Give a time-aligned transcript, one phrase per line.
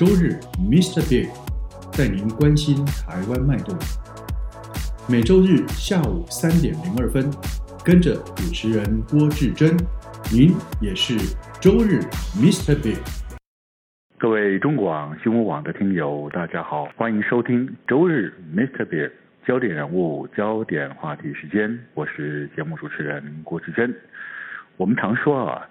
[0.00, 1.04] 周日，Mr.
[1.10, 1.28] Big
[1.92, 3.76] 带您关心台湾脉动。
[5.06, 7.30] 每周日下午三点零二分，
[7.84, 9.76] 跟着主持人郭志珍，
[10.32, 11.18] 您也是
[11.60, 12.00] 周日
[12.34, 12.74] Mr.
[12.82, 12.96] Big。
[14.16, 18.86] 各位中广新闻网的听友，大家好，欢迎收听周日 Mr.
[18.86, 19.10] Big
[19.46, 23.94] 焦点人物、焦点话题时间，我是节目主持人郭志珍。
[24.78, 25.68] 我们常说啊，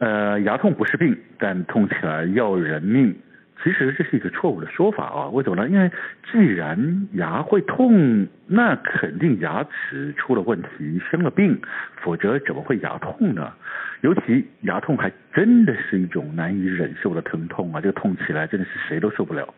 [0.00, 3.16] 呃，牙痛不是病，但痛起来要人命。
[3.62, 5.28] 其实这是一个错误的说法啊！
[5.28, 5.68] 为什么呢？
[5.68, 5.90] 因为
[6.30, 11.60] 既然牙会痛，那肯定牙齿出了问题，生了病，
[12.02, 13.52] 否则怎么会牙痛呢？
[14.00, 17.80] 尤其牙痛还真的是一种难以忍受的疼痛啊！
[17.80, 19.52] 这个痛起来真的是谁都受不了。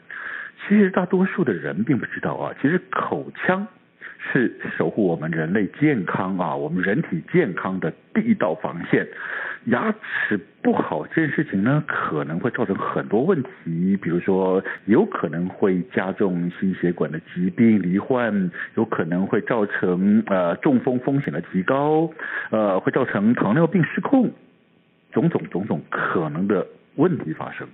[0.67, 3.67] 其实大多数的人并不知道啊，其实口腔
[4.31, 9.07] 是守护我们人类健康啊，我们人体健康的第一道防线。
[9.67, 22.11] 牙齿不好这件事情呢，可能会造成很多问题，比如说有可能会加重心血管的疾病罹患，有可能会造成呃中风风险的提高，
[22.51, 24.33] 呃会造成糖尿病失控，
[25.13, 27.69] 种种种种可能的问题发生，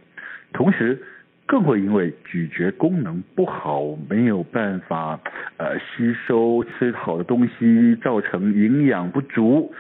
[0.53, 1.03] 同时
[1.49, 5.19] 更会因为咀嚼功能不好，没有办法
[5.57, 9.73] 呃吸收吃好的东西，造成营养不足。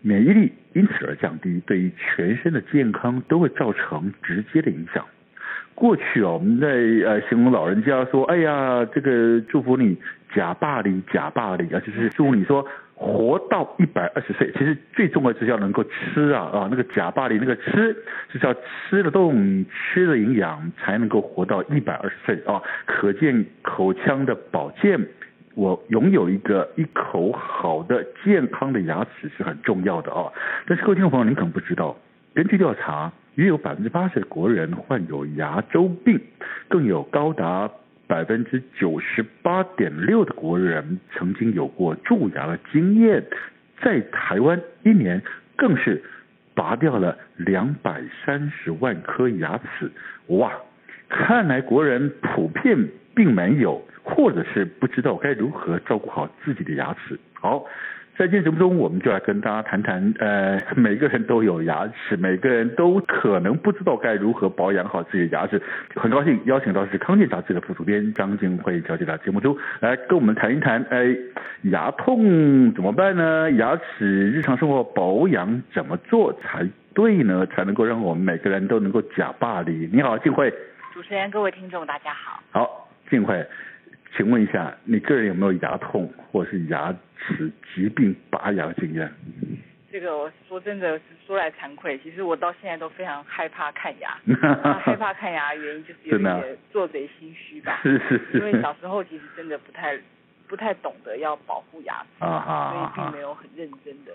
[0.00, 5.04] 免疫力因此而降低，对于全身的健康都会造成直接的影响。
[5.74, 9.96] 过去啊，我们在呃形容老人家说，哎呀，这个祝福你
[10.32, 12.64] 假霸里假霸里啊，就是祝你说
[12.98, 14.50] 活到一百二十岁。
[14.52, 17.94] 其实最重要就是要能够吃啊啊，那个假巴里那个吃，
[18.32, 22.60] 就是要吃得动，吃的营养才能够活到一百二十岁啊。
[22.84, 25.00] 可见口腔的保健。
[25.54, 30.30] 我拥有一个一口好的健康的牙齿是很重要的啊！
[30.68, 31.96] 但是各位听众朋友，您可能不知道，
[32.32, 36.20] 根据调查，约有百分之八十的国人患有牙周病，
[36.68, 37.68] 更有高达
[38.08, 43.22] 百分之九十八点六的国人曾经有过蛀牙的经验，
[43.80, 45.22] 在台湾一年
[45.54, 46.02] 更是
[46.54, 49.88] 拔掉了两百三十万颗牙齿，
[50.26, 50.50] 哇！
[51.08, 53.86] 看来国人普遍并没有。
[54.10, 57.20] 或者是不知道该如何照顾好自己的牙齿。
[57.34, 57.62] 好，
[58.18, 65.62] 在今天节目中，我们就来跟大家谈谈，呃， 每个人都有牙齿，每个人都可能不知道该如何保养好自己的牙齿。
[65.94, 71.16] 很高兴邀请到的是康健杂志的副主编张静慧小姐到节目中来跟我们谈一谈，哎，
[71.70, 73.52] 牙痛怎么办呢？
[73.52, 77.46] 牙齿日常生活保养怎么做才对呢？
[77.46, 79.88] 才能够让我们每个人都能够假霸凌。
[79.92, 80.52] 你好，静慧。
[80.92, 82.42] 主持人，各位听众，大家好。
[82.50, 83.46] 好，静慧。
[84.16, 89.12] 请问一下，你个人有没有牙痛或是牙齿疾病拔牙经验？
[89.90, 94.18] 这个我说真的是说来惭愧，其实我到现在都非常害怕看牙。
[94.84, 97.80] 害怕看牙的原因就是有点做贼心虚吧。
[97.84, 98.38] 是是是。
[98.38, 99.98] 因为小时候其实真的不太
[100.46, 104.12] 不太懂得要保护牙齿，所以并没有很认真的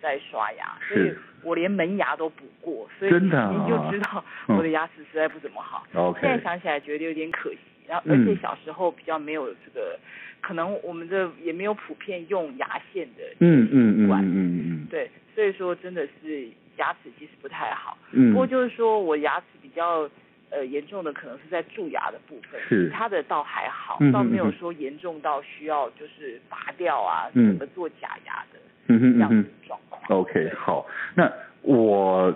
[0.00, 5.86] 在刷牙，是所以我连门牙都补过，所以你就知道我的牙齿实在不怎么好。
[5.92, 7.58] 嗯、现在想起来觉得有点可惜。
[7.86, 10.00] 然后，而且小时候比较没有这个，嗯、
[10.40, 17.96] 可能我们的也没有普遍用牙线的习惯，嗯嗯嗯嗯嗯，对，所以说真的是牙齿其实不太好。
[18.12, 20.08] 嗯，不过就是说我牙齿比较
[20.50, 28.58] 呃严重的可能是在蛀牙的部分，是，其他的倒还好，嗯、倒没有说严重到需要就是拔掉啊，怎么、嗯、做假牙的
[28.88, 30.02] 这样子状况。
[30.08, 31.30] OK，好，那
[31.62, 32.34] 我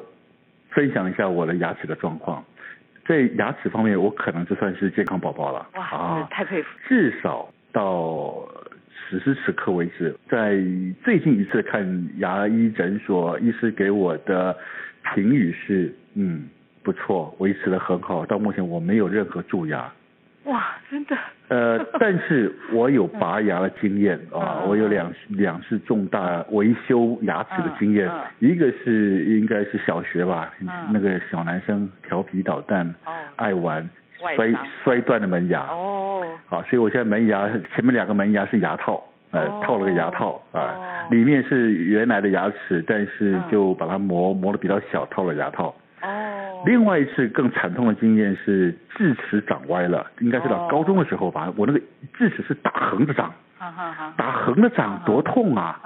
[0.71, 2.45] 分享一下我的牙齿的状况。
[3.09, 5.67] 在牙齿方面，我可能就算是健康宝宝了。
[5.75, 6.69] 哇，啊、太佩服！
[6.87, 8.47] 至少到
[9.09, 10.63] 此时此刻为止，在
[11.03, 14.55] 最近一次看牙医诊所，医师给我的
[15.15, 16.47] 评语是：嗯，
[16.83, 18.27] 不错，维持得很好。
[18.27, 19.91] 到目前我没有任何蛀牙。
[20.45, 21.17] 哇，真的。
[21.49, 30.53] 呃，但是我有拔牙的经验 啊，我有两两次重大维修牙齿的经验，一个是应该是小学吧，
[30.93, 32.95] 那个小男生调皮捣蛋，
[33.37, 33.89] 爱玩，
[34.37, 34.53] 摔
[34.85, 35.61] 摔断了门牙。
[35.63, 45.75] 哦，好，所以我现在门牙前面两个门牙是牙套，呃，套了个牙套啊，里面是原来的牙齿，但是就把它磨磨的比较小，套了牙套。
[46.65, 51.47] 另外一次更惨痛的经验是智齿长歪了，应该是到高中的时候吧。
[51.47, 51.81] 哦、我那个
[52.15, 53.33] 智齿是打横着长，
[54.17, 55.81] 打横着长多痛啊！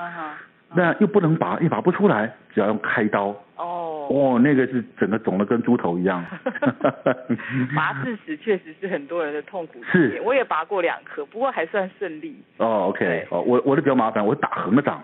[0.74, 3.26] 那又不能拔，又拔不出来，只要用开刀。
[3.56, 4.08] 哦。
[4.10, 6.24] 哦，那个是整个肿的跟猪头一样。
[7.76, 9.82] 拔智齿确实是很多人的痛苦。
[9.84, 10.20] 是。
[10.24, 12.42] 我也拔过两颗，不过还算顺利。
[12.56, 13.26] 哦，OK。
[13.30, 15.02] 哦，我我的比较麻烦，我打横着长。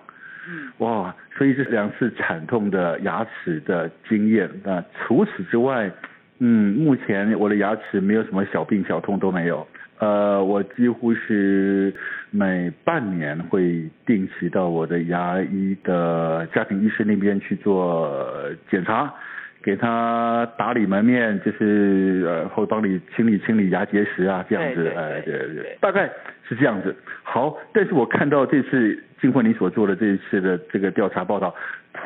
[0.78, 4.48] 哇，所以这两次惨痛的牙齿的经验。
[4.64, 5.90] 那除此之外，
[6.38, 9.66] 嗯，目前我的牙齿没有什么小病小痛都没有。
[9.98, 11.92] 呃，我几乎是
[12.30, 18.24] 每半年会定期到我的牙医的家庭医生那边去做
[18.70, 19.12] 检查。
[19.68, 26.08] 给他打理门面，就是呃后帮你清理清理牙结石啊，这样子，哎，对对对，大概
[26.48, 26.96] 是这样子。
[27.22, 31.54] 好，但是我看到这次金慧你所做的这一次的这个调查报道，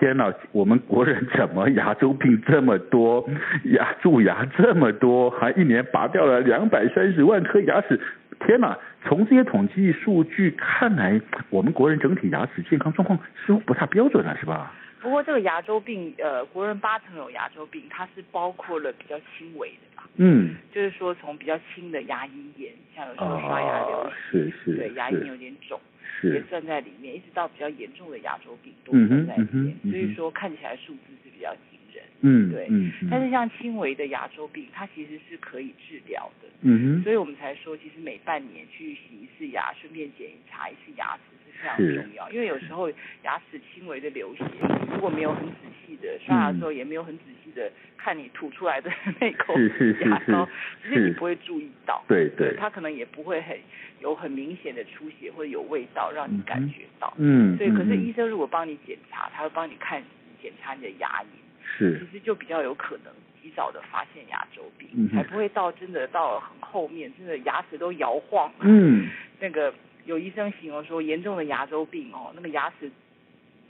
[0.00, 3.24] 天哪，我们国人怎么牙周病这么多，
[3.66, 8.00] 牙蛀牙这么多，还一年拔掉了两百三十万颗牙齿，
[8.44, 8.76] 天呐！
[9.04, 11.20] 从这些统计数据看来，
[11.50, 13.16] 我们国人整体牙齿健康状况
[13.46, 14.72] 似乎不太标准了，是吧？
[15.02, 20.08] 不过这个牙周病，呃，国人八成有牙周病，它是包括了比较轻微的吧？
[20.16, 25.80] 嗯，就是说从比较轻的牙龈炎，像有时候刷牙流是是对，牙龈有点肿，
[26.20, 32.04] 是也算在里面，一直到比较严重的牙周病都算在里面，嗯、所以说看起来数字是比较惊人。
[32.20, 36.48] 嗯，对，嗯，但是像轻微的牙周病，它其实是可以治疗的。
[36.60, 41.22] 嗯哼，所以我们才说，其实每半年去洗一次牙，顺便检查一次牙齿。
[41.60, 42.88] 非常重要，因为有时候
[43.22, 44.44] 牙齿轻微的流血，
[44.90, 48.90] 如果没有很仔细的刷牙的时候，也没有很仔细的看你吐出来的
[49.20, 50.48] 那口牙膏，
[50.82, 52.02] 其实你不会注意到。
[52.08, 53.56] 对对，它可能也不会很
[54.00, 57.12] 有很明显的出血或者有味道让你感觉到。
[57.18, 57.56] 嗯。
[57.56, 60.02] 所以，可是医生如果帮你检查，他会帮你看
[60.42, 68.50] 检查你的牙龈，是，其实就比较有可能及早的发现牙周病，才不会到真的到了很后面，真的牙齿都摇晃。
[68.60, 69.08] 嗯。
[69.38, 69.72] 那个。
[70.04, 72.90] 有医生形容说，严重的牙周病哦，那个牙齿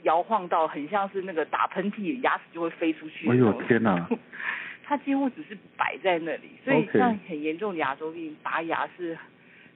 [0.03, 3.29] 摇晃到很像是那个打喷嚏，牙齿就会飞出去。
[3.29, 4.07] 哎呦天哪！
[4.85, 9.17] 它几乎只是摆在那里，所以像很严重的牙周病，拔牙是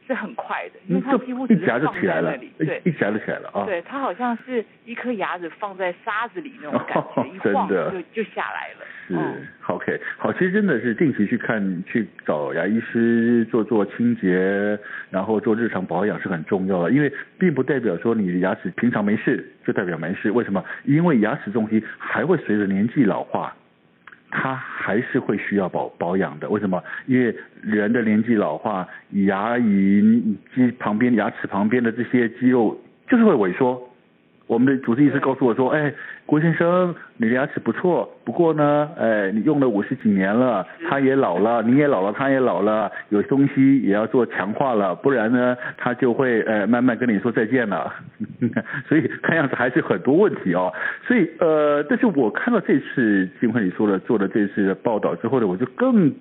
[0.08, 3.66] 是很快的，因为它几乎只是放在那里，对，一夹就起来了啊。
[3.66, 8.86] 对，它好像是一颗牙子放在沙子里那种感觉，一晃就就下来了。
[9.08, 9.16] 是
[9.68, 14.78] ，OK，好，其实真的是定期去看，去找牙医师做做清洁，
[15.10, 20.64] 然后做日常保养是很重要的，因为并不代表说你的牙齿平常没事就代表没事，为什么？
[20.84, 23.56] 因为牙齿这东西还会随着年纪老化，
[24.40, 26.84] 它还是会需要保保养的，为什么？
[27.08, 32.80] 因为人的年纪老化，牙龈及旁边、牙齿旁边的这些肌肉
[33.10, 33.87] 就是会萎缩。
[34.48, 35.94] 我们的主治医师告诉我说：“哎，
[36.26, 47.94] 郭先生，你的牙齿不错，不过呢，哎，你用了五十几年了，他也老了，你也老了，他也老了，有东西也要做强化了，不然呢，他就会呃慢慢跟你说再见了。
[48.88, 50.74] 所以看样子还是很多问题哦。
[51.06, 56.14] 所以呃，但是我看到这次静慧你说的做了这次的报道之后呢，我就更。”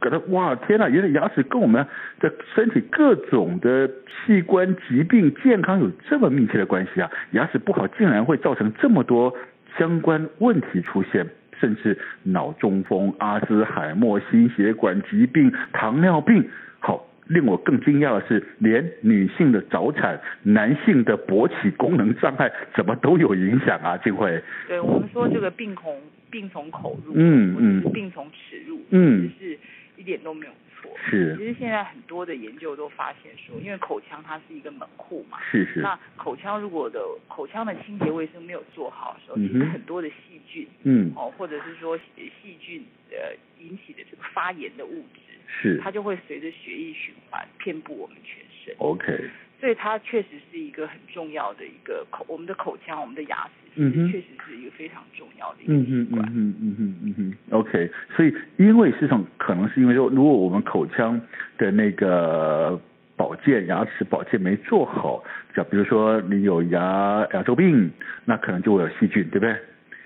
[0.00, 1.86] 觉得哇天呐，原来牙齿跟我们
[2.20, 7.10] 的身体各种的器官疾病健康有这么密切的关系啊！
[7.32, 9.34] 牙齿不好竟然会造成这么多
[9.78, 11.26] 相关问题出现，
[11.58, 16.48] 甚至脑中风、阿兹海默、心血管疾病、糖尿病。
[16.78, 23.96] 好，令我更惊讶的是，连女性的早产、男性的勃起功能障碍，怎么都有影响啊？
[23.98, 24.42] 静慧。
[24.68, 25.96] 对，我们说这个病恐
[26.30, 29.58] 病从口入，嗯嗯，病从齿入，嗯是。
[29.96, 30.90] 一点都没有错。
[30.96, 31.36] 是。
[31.36, 35.36] 其实现在很多的研究都发现说，因为口腔它是一个门户嘛。
[35.42, 35.80] 是是。
[35.80, 45.78] 那口腔如果的口腔的清洁卫生没有做好的时候，其实很多的细菌，嗯，哦，或者是说细菌呃引起的这个发炎的物质，是。
[45.82, 48.74] 它就会随着血液循环遍布我们全身。
[48.78, 49.28] OK。
[49.60, 53.59] 所以它确实是一个很重要的一个口，我们的口腔，我们的牙齿。
[53.76, 55.58] 嗯哼，确实是一个非常重要的。
[55.66, 57.34] 嗯哼，嗯哼，嗯哼，嗯哼。
[57.58, 61.20] OK，所以因为市场可能是因为说，如果我们口腔
[61.56, 62.80] 的那个
[63.16, 65.22] 保健、牙齿保健没做好，
[65.54, 67.90] 就比如说你有牙牙周病，
[68.24, 69.56] 那可能就会有细菌，对不对？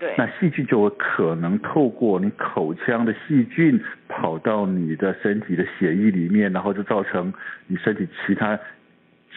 [0.01, 0.15] 对。
[0.19, 7.33] 那细菌就会可能透过你口腔的细菌跑到你的身体的血液里面，然后就造成
[7.69, 8.59] 你身体其他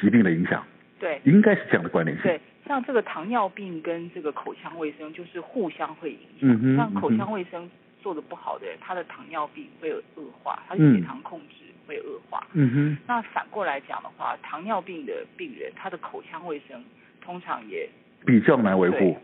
[0.01, 0.63] 疾病的影响。
[0.99, 1.21] 对。
[1.23, 2.25] 应该是这样的关联性。
[2.25, 2.41] 对。
[2.67, 6.59] 像这个糖尿病跟这个口腔卫生就是互相会影响。
[6.61, 6.75] 嗯。
[6.75, 7.69] 像口腔卫生
[8.01, 12.45] 做的不好的人，他的糖尿病会有恶化，他的血糖控制会恶化。
[12.53, 12.97] 嗯哼。
[13.07, 16.83] 那反过来讲的话，糖尿病的病人，他的口腔卫生
[17.21, 17.89] 通常也
[18.25, 19.17] 比较难维护。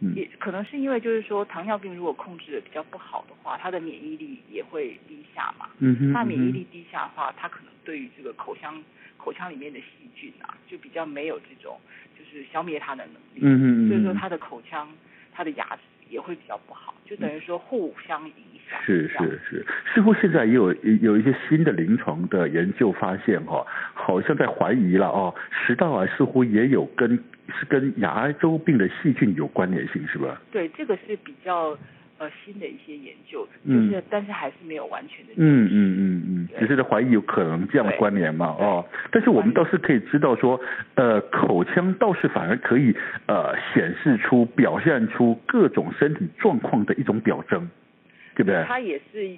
[0.00, 5.68] 嗯，也可能是因为就是说糖尿病如果控制的比较不好的话，它的免疫力也会低下嘛。
[5.78, 6.12] 嗯哼。
[6.12, 8.80] 那免疫力低下的话，它可能对于这个口腔
[9.28, 11.78] 口腔里面的细菌啊，就比较没有这种
[12.18, 13.40] 就是消灭它的能力。
[13.42, 13.88] 嗯嗯。
[13.90, 14.88] 所以说它的口腔、
[15.30, 18.34] 它的牙齿也会比较不好，就等于说互相影
[18.70, 18.80] 响。
[18.86, 27.22] 是是是，似乎现在也有有一些新的临床的研究发现哈、哦，好像在怀疑了哦，食道癌似乎也有跟。
[27.50, 30.38] 是跟牙周病的细菌有关联性，是吧？
[30.52, 31.74] 对，这个是比较
[32.18, 35.32] 呃新的一些研究，就是、嗯、但是还是没有完全的。
[35.36, 38.46] 嗯嗯嗯嗯，只是在怀疑有可能这样的关联嘛？
[38.58, 40.60] 哦，但是我们倒是可以知道说，
[40.94, 42.94] 呃，口腔倒是反而可以
[43.26, 47.68] 呃显示出、表现出各种身体状况的一种表征，
[48.34, 48.64] 对不对？
[48.66, 49.36] 它也是，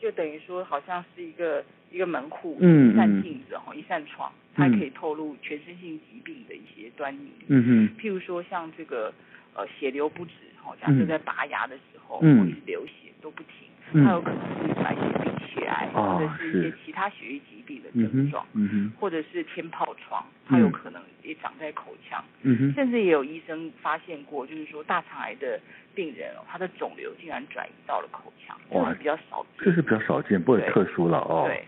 [0.00, 4.30] 就等于说好像是一个一个门户，嗯，一扇镜子哈，一扇窗。
[4.54, 9.10] 它可以透露全身性疾病的一些端倪，嗯哼，譬如说像这个
[9.54, 13.68] 呃血流不止，哈，假设在拔牙的时候，嗯，流血都不停，
[14.04, 14.38] 它有可能
[14.68, 25.60] 是白血病、血癌，或者是一些其他血液疾病的症状，嗯哼，或者是天疱疮，它有可能也长在口腔，嗯哼，甚至也有医生发现过，就是说大肠癌的
[25.94, 31.64] 病人哦，他的肿瘤竟然转移到了口腔，哇，这是比较少见，这是比较少见，不很特殊了哦，对，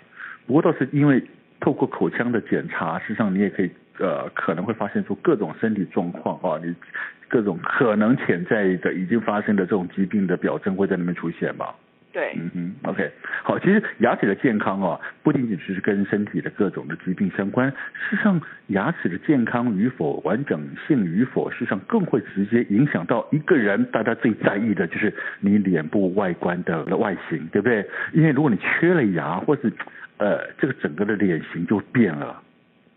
[0.46, 1.22] 不过倒是因为。
[1.60, 6.74] 透过口腔的检查，实际上你也可以呃可能会发现出各种身体状况啊，你
[7.28, 11.74] 各种可能潜在的已经发生的这种疾病的表征会在里面出现吧？
[12.12, 13.10] 对，嗯哼，OK，
[13.42, 27.84] 好，其实牙齿的健康啊，不仅仅只是跟身体的各种的疾病相关，事实上牙齿的健康与否、完整性与否，事实上更会直接影响到一个人大家最在意的就是你脸部外观的外形，对不对？
[28.12, 29.72] 因为如果你缺了牙，或是
[30.18, 32.40] 呃，这个整个的脸型就变了，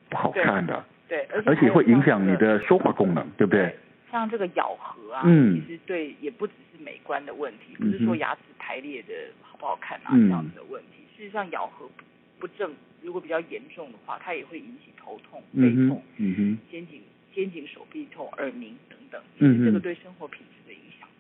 [0.10, 0.84] 不好看的。
[1.08, 3.76] 对，对，而且会影响你的说话功能，对不对？
[4.12, 11.04] 像这个咬合啊，嗯，其实对，也不只是美观的问题，不是说牙齿排列的好不好看啊，嗯、这样子的问题。
[11.18, 12.04] 事实上，咬合不
[12.40, 12.72] 不正，
[13.02, 17.02] 如果比较严重的话，它也会引起头痛、背痛、嗯哼，肩颈、
[17.34, 19.22] 肩颈、手臂痛、耳鸣等等。
[19.40, 20.57] 嗯，这个对生活品质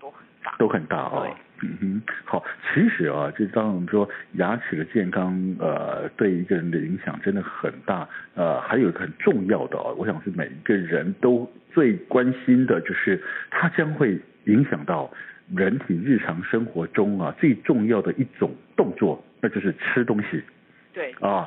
[0.08, 1.38] 都很大，都很大啊、哦。
[1.64, 8.08] 嗯哼，好，其实啊，就当我们说牙齿的健康，呃，对一个人的影响真的很大。
[8.36, 15.12] 呃，还有一个很重要的啊，我想是每一个人都最关心的，就是它将会影响到
[15.56, 20.44] 人体日常生活中啊最重要的一种动作，那就是吃东西。
[20.94, 21.44] 对啊，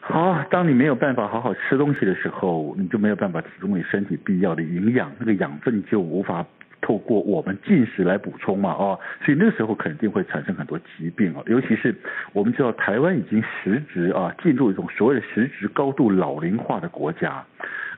[0.00, 6.46] 好，当你没有办法好好吃东西的时候，你就没有办法提供你身体必要的营养，那个养分就无法。
[6.80, 11.94] 透过我们进食来补充嘛，哦，所以那时候肯定会产生很多疾病啊，尤其是
[12.32, 17.44] 我们知道台湾已经实质啊进入一种所谓的实质高度老龄化的国家，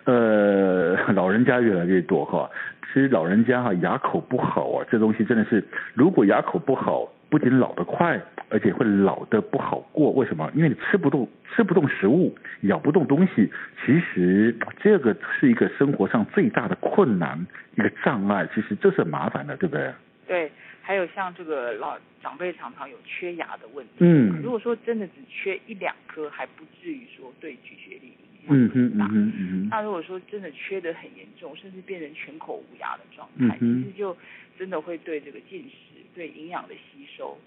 [0.05, 2.51] 呃， 老人家越来越多哈，
[2.87, 7.09] 其实老人家哈牙口不好啊，这东西真的是，如果牙口不好。
[7.31, 10.11] 不仅老得快，而且会老得不好过。
[10.11, 10.51] 为什么？
[10.55, 13.49] 因为你吃不动，吃不动食物，咬不动东西。
[13.87, 17.47] 其实这个是一个生活上最大的困难，
[17.77, 18.49] 一个障碍。
[18.53, 19.93] 其实这是很麻烦的，对不对？
[20.27, 20.51] 对，
[20.83, 23.93] 还有像这个老长辈常常有缺牙的问题。
[24.01, 24.43] 嗯。
[24.43, 28.13] 如果说真的只缺一两颗，还不至于说对咀嚼力
[28.49, 29.69] 嗯哼嗯哼嗯哼。
[29.71, 34.17] 那如果说真的缺得很严重，甚至变成全口无牙的状态，嗯、其实就
[34.59, 35.90] 真的会对这个进食。
[36.21, 37.39] 对营养的吸收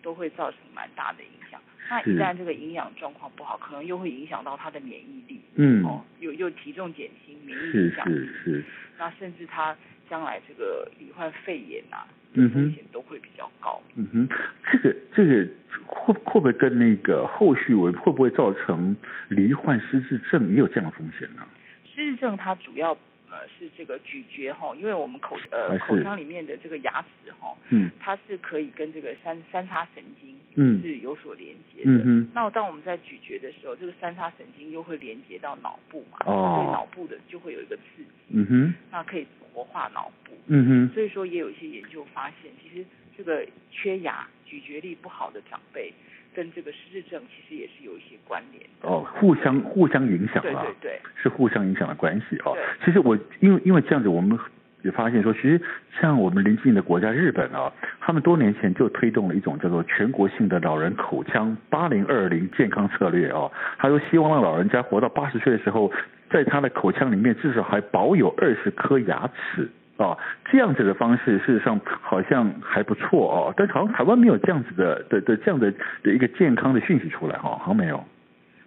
[0.00, 1.60] 都会造成蛮大的影响。
[1.90, 5.38] 那一旦这个营养状况不好，可能又会影响到他的免疫力。
[5.56, 5.84] 嗯。
[5.84, 8.12] 哦，又又体重减轻，免疫力降低。
[8.14, 8.64] 是是是。
[8.96, 9.76] 那甚至他
[10.08, 13.82] 将来这个罹患肺炎啊，嗯风险都会比较高。
[13.96, 14.28] 嗯哼，
[14.72, 15.46] 这个这个
[15.84, 18.96] 会会不会跟那个后续会会不会造成
[19.28, 21.46] 罹患失智症也有这样的风险呢？
[21.84, 22.96] 失智症它主要。
[23.32, 31.90] 呃，是这个咀嚼哈，因为我们口呃口腔里面的这个牙齿哈，嗯，它是可以跟这个三三叉神经嗯是有所连接的。
[31.90, 32.28] 嗯嗯。
[32.34, 38.10] 那当我们在咀嚼的时候，这个三叉神经又会连接到脑部嘛，哦，所以脑部的就会有一个刺激。
[38.28, 38.74] 嗯哼。
[38.90, 40.36] 那可以活化脑部。
[40.48, 40.94] 嗯哼。
[40.94, 42.84] 所以说也有一些研究发现，其实
[43.16, 45.90] 这个缺牙、咀嚼力不好的长辈。
[46.34, 52.56] 跟这个失智症其实也是有一些关联哦，互相互相影响啊，对对对，是互相影响的关系哦。
[52.84, 54.38] 其实我因为因为这样子，我们
[54.82, 55.60] 也发现说，其实
[56.00, 65.92] 像我们邻近的国家日本啊，他们多年前就推动了一种叫做全国性的老人口腔八零二零健康策略哦，他说希望让老人家活到八十岁的时候，
[66.30, 69.68] 在他的口腔里面至少还保有二十颗牙齿。
[70.02, 70.18] 哦，
[70.50, 78.04] 这样子的方式事实上好像还不错哦，但是好像台湾没有这样子的的的这样的的一个健康的讯息出来哈，好像没有。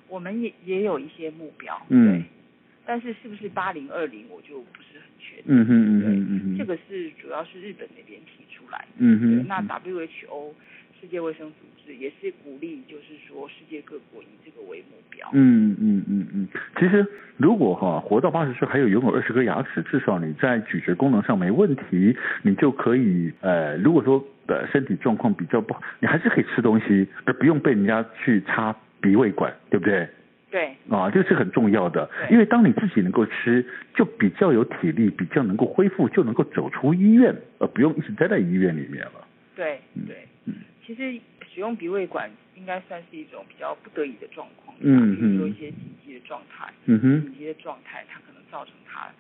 [0.08, 2.24] 我们也也有一些目标，嗯，
[2.86, 5.46] 但是是不是八零二零，我就不是很确定。
[5.48, 6.58] 嗯哼嗯哼嗯哼。
[6.58, 8.86] 这个是主要是日本那边提出来的。
[9.00, 9.46] 嗯哼。
[9.48, 10.54] 那 WHO
[11.00, 15.30] 世界卫生组织也是鼓励，就是说世界各国以这个为目标。
[15.34, 16.48] 嗯嗯嗯嗯。
[16.80, 17.06] 其实
[17.38, 30.08] 如果哈活到八十岁还有拥有二十颗牙齿，至少你在咀嚼功能上没问题，你就可以呃，如果说呃身体状况比较不好，你还是可以吃东西，而不用被人家去插鼻胃管，对不对？
[30.52, 39.28] 对啊，这个是很重要的，因为当你自己能够吃，就比较有体力，比较能够恢复，就能够走出医院，而不用一直待在医院里面了。
[39.54, 40.35] 对对，嗯，
[40.86, 41.20] 其实
[41.54, 49.12] 使用鼻胃管应该算是一种比较不得已的状况，嗯，比如说一些紧急的状态，嗯哼，紧急的状态，它可能造成他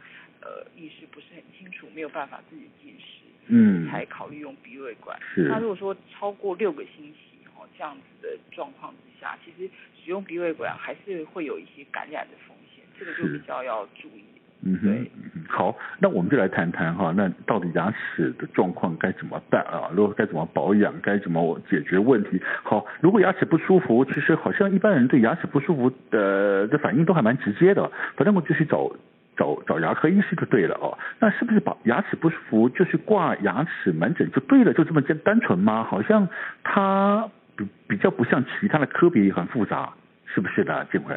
[0.41, 5.19] 呃意识不是很清楚，没有办法自己进食，嗯，才考虑用鼻胃管。
[5.33, 7.67] 是，那如果说超过六个星期哦。
[7.77, 9.69] 这样子的状况之下，其实
[10.01, 14.23] 使用鼻胃管还是会有一些感染的风险，这个就比较要注意。
[14.61, 15.11] 嗯哼，对，
[15.47, 19.89] 好，那我们就来谈谈哈，那到底牙齿的状况该怎么办啊？
[19.93, 22.41] 如果该怎么保养，该怎么解决问题？
[22.63, 28.91] 好，如果牙齿不舒服，其实好像一般人对牙齿不舒服的的反应都还蛮直接的，反正我就去找
[29.37, 30.97] 找找牙科医师就对了哦。
[31.19, 34.73] 那是不是把牙齿不舒服就去挂牙齿门诊就对了？
[34.73, 35.83] 就这么简单纯吗？
[35.83, 36.27] 好像
[36.63, 37.29] 他。
[37.57, 39.93] 比比较不像其他的科别很复杂，
[40.25, 41.15] 是不是的，静慧？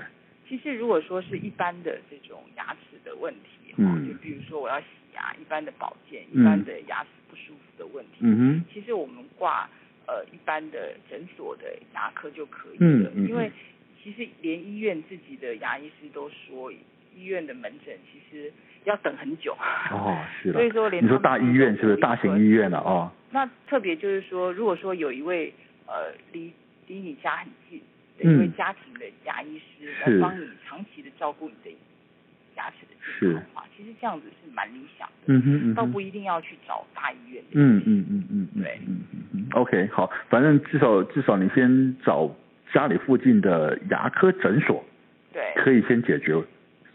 [0.48, 9.68] 其实如果说是一般的这种牙齿的问题，嗯，就比如说我要洗牙，一般的保健，一般的牙齿不舒服的问题，嗯哼，其实我们挂
[10.06, 13.50] 呃一般的诊所的牙科就可以了，嗯，因为
[14.02, 16.72] 其实连医院自己的牙医师都说，
[17.16, 18.52] 医院的门诊其实
[18.84, 19.56] 要等很久。
[19.90, 20.54] 哦，是的。
[20.58, 21.96] 所以说连你说大医院是不是？
[21.96, 23.10] 大型医院了哦？
[23.30, 25.52] 那特别就是说，如果说有一位
[25.86, 26.52] 呃，离
[26.86, 27.80] 离你家很近
[28.16, 31.76] 的一位家庭的牙医师来帮你长期的照顾你的
[32.58, 35.32] 牙齿的健康的话，其实这样子是蛮理想的。
[35.32, 37.42] 嗯哼，嗯，倒不一定要去找大医院。
[37.52, 39.46] 嗯嗯嗯嗯，对，嗯嗯嗯。
[39.52, 42.30] OK，好，反正至少至少你先找
[42.72, 44.84] 家里附近的牙科诊所，
[45.32, 46.34] 对，可以先解决，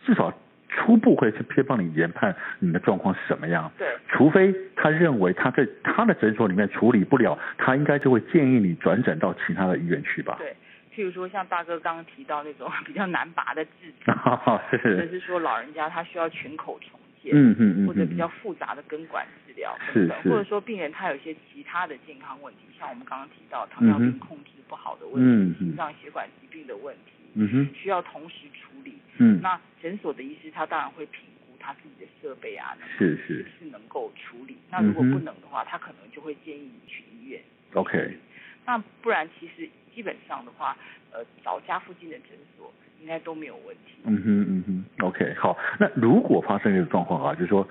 [0.06, 0.32] 至少。
[0.76, 10.36] 初步会去偏帮你研判你的状况是什么样，对，除非他认为他在他的诊所里面处理不了，他应该就会建议你转诊到其他的医院去吧。
[10.39, 10.56] 对，
[10.95, 13.71] 譬如说像大哥刚刚提到那种 比较难拔的智
[14.03, 28.97] 齿， 或者是说老人家他需要全口重建，嗯嗯嗯，或者比较复杂的根管治疗等等，或者说病人他有一些其他的健康问题，像我们刚刚提到糖尿病控制不好的问题，心脏血管疾病的问题，嗯哼，需要同时处理。
[29.17, 34.58] 嗯，那诊所的医师他当然会评估他自己的设备啊，是是是能够处理。
[34.71, 37.41] 那如果不能的话，他可能就会建议你去医院。
[37.73, 38.17] OK。
[38.65, 40.75] 那不然其实基本上的话，
[41.12, 43.95] 呃，找家附近的诊所应该都没有问题。
[44.06, 45.58] 嗯哼嗯哼，OK 好。
[45.79, 47.67] 那如果发生一个状况啊，就是说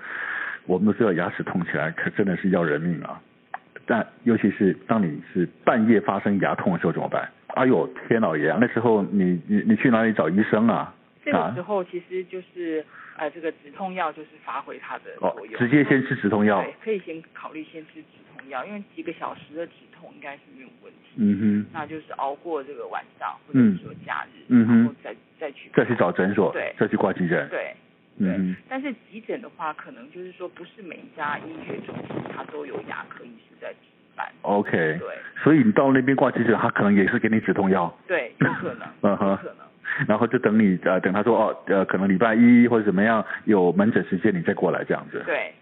[0.65, 3.21] 我们都知道牙齿痛起来可真的是要人命啊。
[3.85, 7.29] 但尤其是当你是半夜发生牙痛的时候怎么办？
[7.55, 10.93] 哎呦天老爷，那时候你你你去哪里找医生啊？
[11.23, 12.85] 这个时候其实就是
[13.17, 15.55] 呃，这个止痛药就是发挥它的作用。
[15.55, 16.61] 哦，直接先吃止痛药。
[16.61, 21.13] 对，可以先考虑先吃止痛药，因为几个小时的止痛应该是没有问题。
[21.17, 21.65] 嗯哼。
[21.71, 27.47] 那就是熬过这个晚上，或者是说假日，嗯哼，然后再再去再去找诊所，对，再去挂急诊。
[27.49, 27.73] 对。
[28.19, 28.55] 对。
[28.67, 33.77] 但是急诊的话，可能就是说不是每一家医学中心它都有牙科医师在值
[34.15, 34.27] 班。
[34.41, 34.71] OK。
[34.71, 35.07] 对。
[35.43, 37.95] 所以你到那边挂急诊，他可能也是给你止痛药。
[38.07, 38.87] 对，有可能。
[39.01, 39.29] 嗯哼。
[39.29, 39.62] 有可能。
[40.07, 45.21] 然后就等你呃，等他说哦，呃，可能礼拜一或者怎么样有门诊时间，你再过来这样子。
[45.25, 45.53] 对。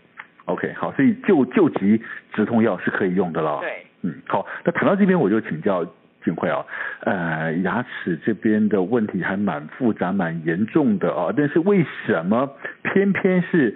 [0.46, 2.02] OK，好，所以救救急
[2.34, 3.60] 止痛药是可以用的了。
[3.62, 3.86] 对。
[4.02, 5.86] 嗯，好，那谈到这边我就请教
[6.24, 6.66] 俊慧啊，
[7.02, 12.50] 呃，牙齿这边的问题还蛮复杂、蛮严重的啊，但是为什么
[12.84, 13.76] 偏偏是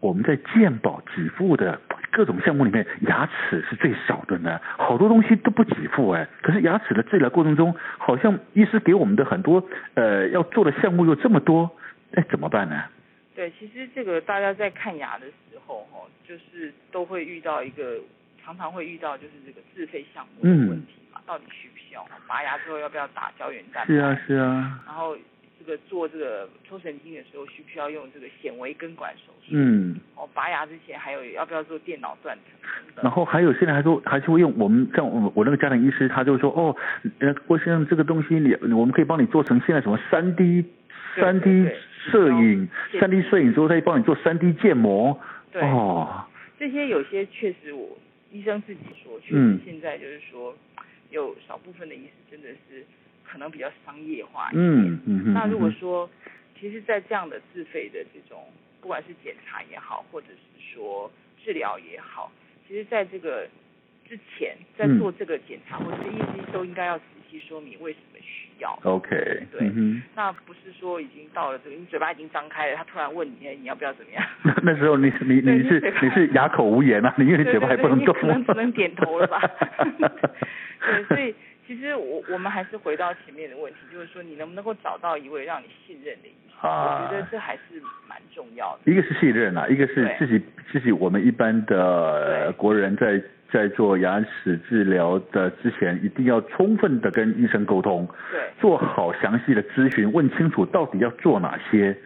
[0.00, 1.78] 我们在健保给付的？
[2.14, 6.26] 各种项目里面，牙齿是最少的呢，好多东西都不给付哎。
[6.42, 11.68] 可是牙齿的治疗过程中，好像医师给我们的很多呃要做的项目又这么多，
[12.14, 12.84] 哎，怎么办呢？
[13.34, 17.98] 对，其实这个大家在看牙的时候哈，就是都会遇到一个，
[18.44, 22.06] 常常会遇到就是这个自费项目的问题嘛，嗯、到底需不需要？
[22.28, 23.92] 拔牙之后要不要打胶原蛋白？
[23.92, 24.80] 是啊，是啊。
[24.86, 25.16] 然后。
[25.64, 29.48] 这个做这个抽神经的时候，需不需要用这个显微根管手术？
[29.52, 29.96] 嗯。
[30.14, 32.70] 哦，拔牙之前还有要不要做电脑断层？
[33.02, 36.76] 然后还有现在还说还是会用我们像我我那个家庭医师，他就说哦，
[37.20, 40.64] 呃，郭先生这个东西你我们可以帮你做成现在什么三 D
[41.16, 41.68] 三 D
[42.10, 42.68] 摄影
[43.00, 45.18] 三 D 摄影之后，他可以帮你做三 D 建模。
[45.50, 45.62] 对。
[45.62, 46.24] 哦。
[46.58, 47.98] 这些有些确实我
[48.30, 52.84] 医生自己说，确实现在就是说、嗯、有少部分的医师真的是。
[53.24, 54.64] 可能比较商业化一点。
[54.64, 55.32] 嗯嗯。
[55.32, 56.08] 那如果说，
[56.60, 58.42] 其其实，在这样的自费的这种，
[58.80, 61.12] 不管是检查也好，或者是说
[61.44, 62.32] 治疗也好，
[62.66, 63.46] 其实在这个
[64.08, 68.78] 之前，在做这个检查、嗯、或者是医师都应该要仔细说明为什么需要。
[68.84, 69.10] OK，
[69.52, 74.24] 对、嗯，那不是说已经到了这个，你嘴巴已经张开了，他突然问你，你要不要怎么样？
[74.62, 79.38] 那时候你你你是你是哑口无言啊，你因为你嘴巴还不能动，可能只能点头了吧？
[80.80, 81.34] 对，所以。
[81.74, 86.70] 其实我我们还是回到前面的问题，就是说你能不能够找到一位让你信任的医生？
[86.70, 88.92] 啊，我觉得这还是蛮重要的。
[88.92, 101.96] 一个是信任啊，一个是自己自己我们一般的国人在在做牙齿治疗的之前，一定要充分的跟医生沟通，对，做好详细的咨询，问清楚到底要做哪些，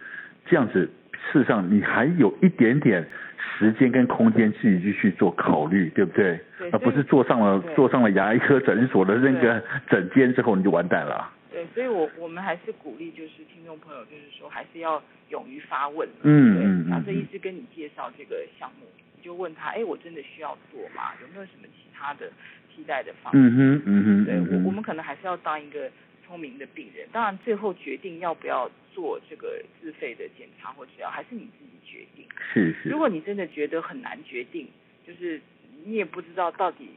[0.46, 0.90] 这样子
[1.30, 3.06] 事实上你还有一点点。
[3.56, 6.38] 时间跟空间自己去去做考虑，对不对？
[6.58, 11.32] 对，而不是坐上了坐上了牙医科诊所的那个诊间之后你就完蛋了。
[11.50, 16.06] 对，所以我我们还是鼓励就是听众朋友，就是说还是要勇于发问。
[16.22, 16.90] 嗯嗯嗯。
[16.90, 21.14] 那这医师跟你介绍这个项目，你就问他，哎，我真的需要做吗？
[21.22, 22.30] 有没有什么其他的
[22.68, 23.38] 替代的方式？
[23.38, 24.24] 嗯哼嗯哼。
[24.24, 25.90] 对，我我们可能还是要当一个
[26.28, 27.08] 聪明的病人。
[27.10, 32.26] 当然，最后决定要不要做这个自费的检查或治疗，还是你自己决定。
[32.52, 32.90] 是是。
[32.90, 34.68] 如果你真的觉得很难决定，
[35.06, 35.40] 就是
[35.84, 36.90] 你也不知道到底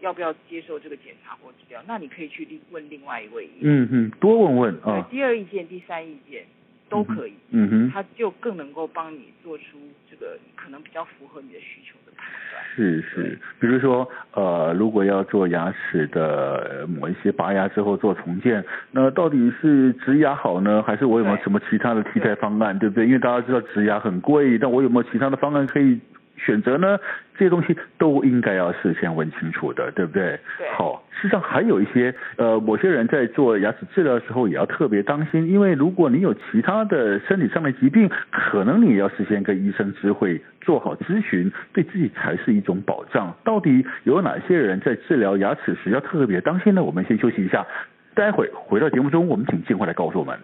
[0.00, 3.84] 要不要接受这个检查或治疗，那你可以去问另外一位医生。
[3.84, 5.00] 嗯嗯，多问问啊。
[5.08, 6.44] 对，第二意见、第三意见
[6.88, 7.34] 都可以。
[7.50, 7.90] 嗯哼。
[7.92, 9.64] 它就更能够帮你做出
[10.10, 12.64] 这个可能比较符合你的需求的判断。
[12.74, 23.06] 是是，比如说呃，如果要做牙齿的某一些拔牙之后做重建，那到底是植牙好呢，还是我有没有什么其他的替代方案，对，对不对？
[23.06, 25.98] 因为大家知道植牙很贵，但我有没有其他的方案可以
[26.36, 26.98] 选择呢？
[27.38, 30.40] 这些东西都应该要事先问清楚的，对不对？
[30.56, 30.68] 对。
[30.74, 43.34] 好，事实上还有一些呃，某些人在做牙齿治疗的时候也要特别当心，因为如果你有其他的身体上的疾病，可能你也要事先跟医生知会，做好咨询，对自己才是一种保障。
[43.44, 46.82] 到底有哪些人在治疗牙齿时要特别当心呢？
[46.82, 47.66] 我们先休息一下，
[48.14, 50.38] 待会回到节目中，我们请静慧来告诉我们。